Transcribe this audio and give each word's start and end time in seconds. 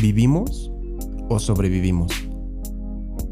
¿Vivimos 0.00 0.70
o 1.28 1.40
sobrevivimos? 1.40 2.12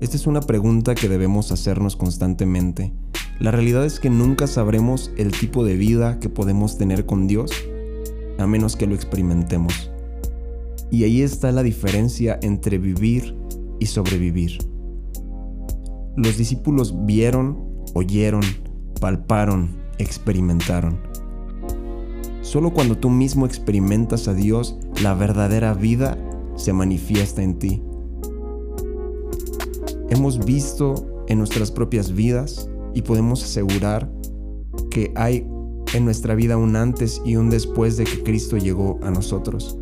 Esta 0.01 0.17
es 0.17 0.27
una 0.27 0.41
pregunta 0.41 0.97
que 0.97 1.09
debemos 1.09 1.53
hacernos 1.53 1.95
constantemente. 1.95 2.93
La 3.39 3.53
realidad 3.53 3.85
es 3.85 4.01
que 4.01 4.11
nunca 4.11 4.49
sabremos 4.49 5.13
el 5.17 5.31
tipo 5.31 5.65
de 5.65 5.77
vida 5.77 6.19
que 6.19 6.29
podemos 6.29 6.77
tener 6.77 7.07
con 7.07 7.29
Dios 7.29 7.53
a 8.41 8.49
menos 8.49 8.75
que 8.75 8.89
lo 8.89 8.97
experimentemos. 8.97 9.93
Y 10.91 11.05
ahí 11.05 11.23
está 11.23 11.53
la 11.53 11.63
diferencia 11.63 12.37
entre 12.43 12.79
vivir 12.79 13.37
y 13.79 13.87
sobrevivir. 13.87 14.59
Los 16.17 16.37
discípulos 16.37 17.07
vieron, 17.07 17.65
oyeron, 17.95 18.43
palparon, 19.01 19.71
experimentaron. 19.99 20.99
Solo 22.43 22.73
cuando 22.73 22.99
tú 22.99 23.09
mismo 23.09 23.47
experimentas 23.47 24.27
a 24.27 24.35
Dios, 24.35 24.77
la 25.01 25.15
verdadera 25.15 25.73
vida 25.73 26.19
se 26.57 26.73
manifiesta 26.73 27.43
en 27.43 27.59
ti. 27.59 27.83
Hemos 30.09 30.45
visto 30.45 31.25
en 31.29 31.39
nuestras 31.39 31.71
propias 31.71 32.15
vidas 32.15 32.69
y 32.95 33.03
podemos 33.03 33.43
asegurar 33.45 34.11
que 34.91 35.13
hay 35.15 35.47
en 35.95 36.05
nuestra 36.05 36.35
vida 36.35 36.57
un 36.57 36.77
antes 36.77 37.21
y 37.25 37.37
un 37.37 37.51
después 37.51 37.97
de 37.97 38.05
que 38.05 38.23
Cristo 38.23 38.57
llegó 38.57 38.99
a 39.03 39.11
nosotros. 39.11 39.79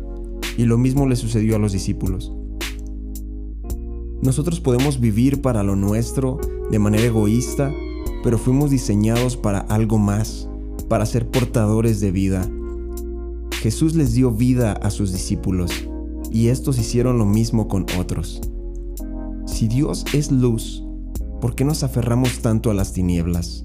Y 0.57 0.65
lo 0.65 0.77
mismo 0.77 1.07
le 1.07 1.15
sucedió 1.15 1.55
a 1.55 1.59
los 1.59 1.71
discípulos. 1.71 2.33
Nosotros 4.21 4.59
podemos 4.59 4.99
vivir 4.99 5.41
para 5.41 5.63
lo 5.63 5.75
nuestro 5.75 6.39
de 6.71 6.79
manera 6.79 7.05
egoísta, 7.05 7.71
pero 8.23 8.37
fuimos 8.37 8.71
diseñados 8.71 9.37
para 9.37 9.59
algo 9.59 9.97
más, 9.97 10.49
para 10.89 11.05
ser 11.05 11.29
portadores 11.29 11.99
de 11.99 12.11
vida. 12.11 12.49
Jesús 13.61 13.95
les 13.95 14.13
dio 14.13 14.31
vida 14.31 14.73
a 14.73 14.89
sus 14.89 15.11
discípulos 15.11 15.87
y 16.35 16.49
estos 16.49 16.77
hicieron 16.77 17.17
lo 17.17 17.25
mismo 17.25 17.69
con 17.69 17.85
otros. 17.97 18.41
Si 19.47 19.69
Dios 19.69 20.03
es 20.13 20.33
luz, 20.33 20.83
¿por 21.39 21.55
qué 21.55 21.63
nos 21.63 21.81
aferramos 21.81 22.39
tanto 22.39 22.69
a 22.69 22.73
las 22.73 22.91
tinieblas? 22.91 23.63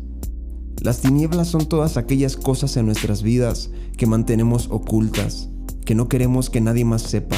Las 0.81 1.01
tinieblas 1.01 1.49
son 1.49 1.67
todas 1.67 1.97
aquellas 1.97 2.37
cosas 2.37 2.77
en 2.77 2.87
nuestras 2.87 3.25
vidas 3.25 3.73
que 3.97 4.07
mantenemos 4.07 4.69
ocultas, 4.71 5.51
que 5.85 5.97
no 5.97 6.07
queremos 6.07 6.49
que 6.49 6.61
nadie 6.61 6.85
más 6.85 7.03
sepa. 7.03 7.35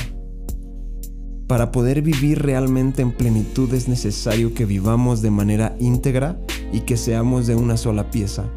Para 1.46 1.72
poder 1.72 2.02
vivir 2.02 2.42
realmente 2.42 3.00
en 3.00 3.12
plenitud 3.12 3.72
es 3.72 3.88
necesario 3.88 4.52
que 4.52 4.66
vivamos 4.66 5.22
de 5.22 5.30
manera 5.30 5.74
íntegra 5.80 6.38
y 6.74 6.80
que 6.80 6.98
seamos 6.98 7.46
de 7.46 7.56
una 7.56 7.78
sola 7.78 8.10
pieza. 8.10 8.50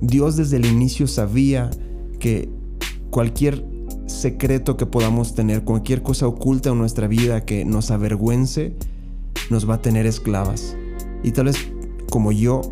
Dios 0.00 0.36
desde 0.36 0.58
el 0.58 0.66
inicio 0.66 1.08
sabía 1.08 1.68
que 2.20 2.48
cualquier 3.10 3.69
secreto 4.10 4.76
que 4.76 4.86
podamos 4.86 5.34
tener, 5.34 5.64
cualquier 5.64 6.02
cosa 6.02 6.26
oculta 6.26 6.70
en 6.70 6.78
nuestra 6.78 7.06
vida 7.06 7.44
que 7.44 7.64
nos 7.64 7.90
avergüence, 7.90 8.74
nos 9.48 9.68
va 9.68 9.74
a 9.74 9.82
tener 9.82 10.06
esclavas. 10.06 10.76
Y 11.22 11.32
tal 11.32 11.46
vez 11.46 11.56
como 12.10 12.32
yo, 12.32 12.62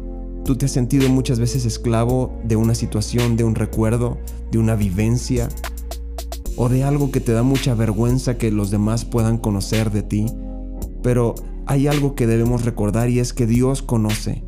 tú 0.44 0.56
te 0.56 0.66
has 0.66 0.72
sentido 0.72 1.08
muchas 1.08 1.38
veces 1.38 1.64
esclavo 1.64 2.38
de 2.44 2.56
una 2.56 2.74
situación, 2.74 3.36
de 3.36 3.44
un 3.44 3.54
recuerdo, 3.54 4.18
de 4.50 4.58
una 4.58 4.74
vivencia, 4.74 5.48
o 6.56 6.68
de 6.68 6.82
algo 6.82 7.12
que 7.12 7.20
te 7.20 7.32
da 7.32 7.44
mucha 7.44 7.74
vergüenza 7.74 8.36
que 8.36 8.50
los 8.50 8.70
demás 8.70 9.04
puedan 9.04 9.38
conocer 9.38 9.92
de 9.92 10.02
ti. 10.02 10.26
Pero 11.02 11.36
hay 11.66 11.86
algo 11.86 12.16
que 12.16 12.26
debemos 12.26 12.64
recordar 12.64 13.08
y 13.10 13.20
es 13.20 13.32
que 13.32 13.46
Dios 13.46 13.80
conoce. 13.82 14.42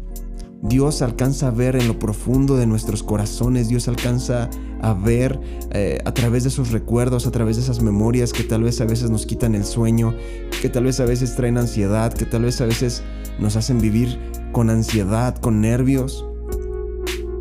Dios 0.63 1.01
alcanza 1.01 1.49
a 1.49 1.51
ver 1.51 1.75
en 1.77 1.89
lo 1.89 1.99
profundo 1.99 2.57
de 2.57 2.67
nuestros 2.67 3.03
corazones, 3.03 3.69
Dios 3.69 3.89
alcanza 3.89 4.51
a 4.83 4.93
ver 4.93 5.41
eh, 5.73 5.99
a 6.05 6.13
través 6.13 6.43
de 6.43 6.51
esos 6.51 6.71
recuerdos, 6.71 7.27
a 7.27 7.31
través 7.31 7.57
de 7.57 7.63
esas 7.63 7.81
memorias 7.81 8.33
que 8.33 8.45
tal 8.45 8.63
vez 8.63 8.81
a 8.81 8.85
veces 8.85 9.11
nos 9.11 9.25
quitan 9.25 9.55
el 9.55 9.65
sueño, 9.65 10.15
que 10.61 10.69
tal 10.69 10.85
vez 10.85 11.01
a 11.01 11.07
veces 11.07 11.35
traen 11.35 11.57
ansiedad, 11.57 12.13
que 12.13 12.27
tal 12.27 12.43
vez 12.43 12.61
a 12.61 12.67
veces 12.67 13.03
nos 13.39 13.57
hacen 13.57 13.81
vivir 13.81 14.19
con 14.53 14.69
ansiedad, 14.69 15.37
con 15.37 15.61
nervios. 15.61 16.27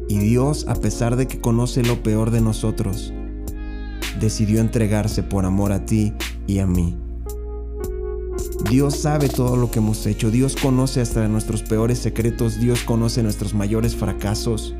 Y 0.08 0.18
Dios, 0.20 0.66
a 0.68 0.76
pesar 0.76 1.18
de 1.18 1.28
que 1.28 1.40
conoce 1.40 1.84
lo 1.84 2.02
peor 2.02 2.32
de 2.32 2.42
nosotros, 2.42 3.14
decidió 4.20 4.62
entregarse 4.62 5.24
por 5.24 5.46
amor 5.46 5.72
a 5.72 5.86
ti 5.86 6.14
y 6.48 6.60
a 6.60 6.66
mí. 6.66 6.98
Dios 8.68 8.98
sabe 8.98 9.30
todo 9.30 9.56
lo 9.56 9.72
que 9.72 9.80
hemos 9.80 10.06
hecho, 10.06 10.32
Dios 10.32 10.56
conoce 10.56 11.02
hasta 11.02 11.28
nuestros 11.28 11.64
peores 11.64 12.00
secretos, 12.00 12.60
Dios 12.60 12.84
conoce 12.84 13.24
nuestros 13.24 13.54
mayores 13.54 13.96
fracasos. 13.96 14.76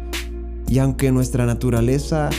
Y 0.68 0.80
aunque 0.80 1.12
nuestra 1.12 1.46
naturaleza 1.46 2.30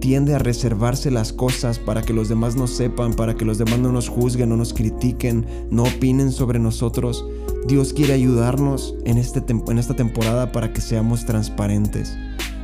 tiende 0.00 0.34
a 0.34 0.38
reservarse 0.38 1.10
las 1.10 1.32
cosas 1.32 1.78
para 1.78 2.02
que 2.02 2.12
los 2.12 2.28
demás 2.28 2.56
no 2.56 2.66
sepan, 2.66 3.14
para 3.14 3.34
que 3.34 3.44
los 3.44 3.58
demás 3.58 3.78
no 3.80 3.92
nos 3.92 4.08
juzguen, 4.08 4.48
no 4.48 4.56
nos 4.56 4.72
critiquen, 4.72 5.44
no 5.70 5.82
opinen 5.82 6.32
sobre 6.32 6.58
nosotros, 6.58 7.26
Dios 7.66 7.92
quiere 7.92 8.14
ayudarnos 8.14 8.94
en, 9.04 9.18
este 9.18 9.42
en 9.50 9.78
esta 9.78 9.94
temporada 9.94 10.52
para 10.52 10.72
que 10.72 10.80
seamos 10.80 11.26
transparentes. 11.26 12.16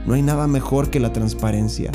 No 0.07 0.15
hay 0.15 0.23
nada 0.23 0.47
mejor 0.47 0.89
que 0.91 1.01
la 1.01 1.13
transparencia. 1.13 1.91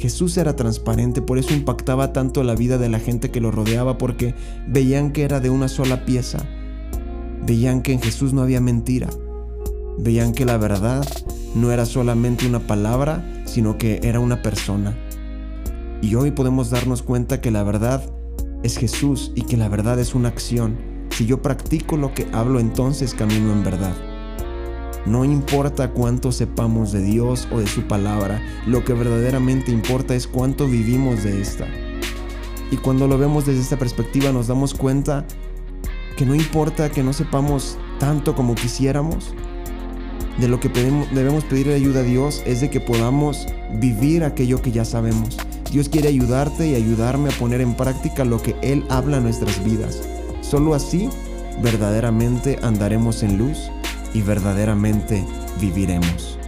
Jesús 0.00 0.38
era 0.38 0.56
transparente, 0.56 1.20
por 1.20 1.36
eso 1.36 1.52
impactaba 1.52 2.14
tanto 2.14 2.42
la 2.42 2.54
vida 2.54 2.78
de 2.78 2.88
la 2.88 2.98
gente 2.98 3.30
que 3.30 3.42
lo 3.42 3.50
rodeaba, 3.50 3.98
porque 3.98 4.34
veían 4.66 5.12
que 5.12 5.24
era 5.24 5.40
de 5.40 5.50
una 5.50 5.68
sola 5.68 6.06
pieza. 6.06 6.38
Veían 7.46 7.82
que 7.82 7.92
en 7.92 8.00
Jesús 8.00 8.32
no 8.32 8.40
había 8.40 8.62
mentira. 8.62 9.10
Veían 9.98 10.32
que 10.32 10.46
la 10.46 10.56
verdad 10.56 11.06
no 11.54 11.70
era 11.70 11.84
solamente 11.84 12.46
una 12.46 12.60
palabra, 12.60 13.22
sino 13.44 13.76
que 13.76 14.00
era 14.02 14.20
una 14.20 14.40
persona. 14.40 14.96
Y 16.00 16.14
hoy 16.14 16.30
podemos 16.30 16.70
darnos 16.70 17.02
cuenta 17.02 17.42
que 17.42 17.50
la 17.50 17.62
verdad 17.62 18.02
es 18.62 18.78
Jesús 18.78 19.32
y 19.34 19.42
que 19.42 19.58
la 19.58 19.68
verdad 19.68 20.00
es 20.00 20.14
una 20.14 20.28
acción. 20.28 20.78
Si 21.10 21.26
yo 21.26 21.42
practico 21.42 21.98
lo 21.98 22.14
que 22.14 22.26
hablo, 22.32 22.58
entonces 22.58 23.12
camino 23.12 23.52
en 23.52 23.62
verdad. 23.62 24.09
No 25.06 25.24
importa 25.24 25.92
cuánto 25.92 26.30
sepamos 26.30 26.92
de 26.92 27.02
Dios 27.02 27.48
o 27.50 27.58
de 27.58 27.66
su 27.66 27.82
palabra, 27.82 28.42
lo 28.66 28.84
que 28.84 28.92
verdaderamente 28.92 29.72
importa 29.72 30.14
es 30.14 30.26
cuánto 30.26 30.66
vivimos 30.66 31.24
de 31.24 31.40
esta. 31.40 31.66
Y 32.70 32.76
cuando 32.76 33.08
lo 33.08 33.16
vemos 33.16 33.46
desde 33.46 33.62
esta 33.62 33.78
perspectiva 33.78 34.30
nos 34.30 34.46
damos 34.46 34.74
cuenta 34.74 35.24
que 36.16 36.26
no 36.26 36.34
importa 36.34 36.90
que 36.90 37.02
no 37.02 37.14
sepamos 37.14 37.78
tanto 37.98 38.34
como 38.34 38.54
quisiéramos, 38.54 39.34
de 40.38 40.48
lo 40.48 40.60
que 40.60 40.68
debemos 40.68 41.44
pedir 41.44 41.70
ayuda 41.70 42.00
a 42.00 42.04
Dios 42.04 42.42
es 42.46 42.60
de 42.60 42.70
que 42.70 42.80
podamos 42.80 43.46
vivir 43.78 44.22
aquello 44.22 44.60
que 44.60 44.70
ya 44.70 44.84
sabemos. 44.84 45.36
Dios 45.72 45.88
quiere 45.88 46.08
ayudarte 46.08 46.68
y 46.68 46.74
ayudarme 46.74 47.30
a 47.30 47.38
poner 47.38 47.60
en 47.60 47.74
práctica 47.74 48.24
lo 48.24 48.42
que 48.42 48.54
Él 48.62 48.84
habla 48.90 49.16
en 49.16 49.24
nuestras 49.24 49.64
vidas. 49.64 50.02
Solo 50.40 50.74
así 50.74 51.08
verdaderamente 51.62 52.58
andaremos 52.62 53.22
en 53.22 53.38
luz 53.38 53.70
y 54.14 54.22
verdaderamente 54.22 55.24
viviremos. 55.60 56.39